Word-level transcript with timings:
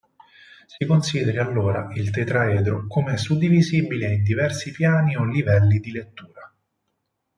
Si 0.65 0.83
consideri 0.87 1.37
allora 1.37 1.87
il 1.93 2.09
tetraedro 2.09 2.87
come 2.87 3.17
suddivisibile 3.17 4.11
in 4.11 4.23
diversi 4.23 4.71
piani 4.71 5.15
o 5.15 5.23
livelli 5.25 5.79
di 5.79 5.91
lettura. 5.91 6.51